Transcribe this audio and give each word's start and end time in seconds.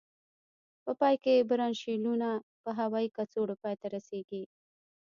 په 0.83 0.91
پای 0.99 1.15
کې 1.23 1.47
برانشیولونه 1.49 2.29
په 2.63 2.69
هوایي 2.79 3.09
کڅوړو 3.17 3.55
پای 3.63 3.75
ته 3.81 3.87
رسيږي. 3.95 4.43